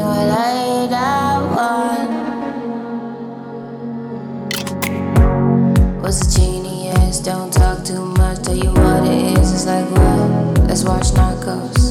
I, 0.00 0.32
Was 6.02 6.20
a 6.20 6.40
genius, 6.40 7.20
don't 7.20 7.52
talk 7.52 7.84
too 7.84 8.04
much, 8.04 8.42
tell 8.42 8.56
you 8.56 8.70
what 8.72 9.04
it 9.04 9.38
is, 9.38 9.52
it's 9.52 9.66
like, 9.66 9.90
well, 9.92 10.54
let's 10.66 10.84
watch 10.84 11.12
Narcos. 11.12 11.81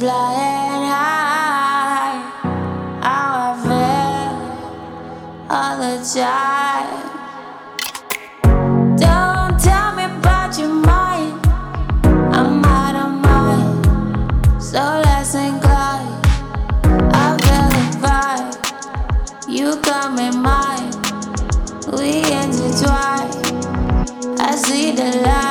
flying 0.00 0.84
high. 0.88 2.16
How 3.02 3.52
I 3.52 3.56
feel 3.66 4.32
all 5.54 5.76
the 5.84 5.94
time. 6.14 7.00
Don't 8.96 9.54
tell 9.60 9.90
me 9.94 10.04
about 10.04 10.58
your 10.58 10.72
mind. 10.72 11.46
I'm 12.34 12.64
out 12.64 12.96
of 13.04 13.12
mind. 13.28 14.62
So 14.62 14.80
let's 15.04 15.34
incline. 15.34 16.16
I 17.12 17.26
feel 17.44 17.68
the 17.76 17.84
vibe. 18.02 18.52
You 19.46 19.76
come 19.82 20.18
in 20.18 20.34
mine. 20.40 20.92
We 21.92 22.24
intertwine. 22.40 23.32
I 24.40 24.50
see 24.56 24.92
the 24.92 25.10
light. 25.26 25.49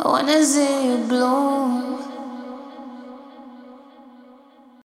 I 0.00 0.06
wanna 0.06 0.44
see 0.44 0.90
you 0.90 0.98
bloom. 1.08 2.07